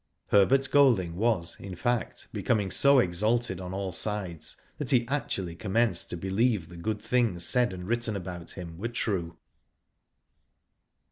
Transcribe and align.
Herbert 0.29 0.67
Golding 0.71 1.15
was, 1.15 1.55
in 1.59 1.75
fact, 1.75 2.27
becoming 2.33 2.71
so 2.71 2.97
exalted 2.97 3.61
on 3.61 3.71
all 3.71 3.91
sides 3.91 4.57
that 4.79 4.89
he 4.89 5.07
actually 5.07 5.53
commenced 5.55 6.09
to 6.09 6.17
believe 6.17 6.69
the 6.69 6.75
good 6.75 6.99
things 7.03 7.45
said 7.45 7.71
and 7.71 7.87
written 7.87 8.15
about 8.15 8.53
him 8.53 8.79
were 8.79 8.87
true. 8.87 9.37